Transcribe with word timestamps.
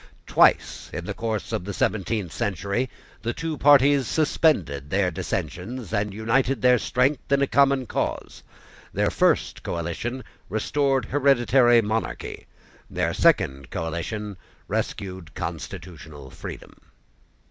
Twice, 0.25 0.89
in 0.91 1.05
the 1.05 1.13
course 1.13 1.51
of 1.51 1.63
the 1.63 1.75
seventeenth 1.75 2.31
century, 2.33 2.89
the 3.21 3.33
two 3.35 3.55
parties 3.55 4.07
suspended 4.07 4.89
their 4.89 5.11
dissensions, 5.11 5.93
and 5.93 6.11
united 6.11 6.63
their 6.63 6.79
strength 6.79 7.31
in 7.31 7.43
a 7.43 7.45
common 7.45 7.85
cause. 7.85 8.41
Their 8.93 9.11
first 9.11 9.61
coalition 9.61 10.23
restored 10.49 11.05
hereditary 11.05 11.83
monarchy. 11.83 12.47
Their 12.89 13.13
second 13.13 13.69
coalition 13.69 14.37
rescued 14.67 15.35
constitutional 15.35 16.31
freedom. 16.31 16.73